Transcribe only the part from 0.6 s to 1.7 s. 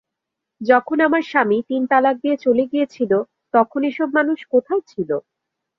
যখন আমার স্বামী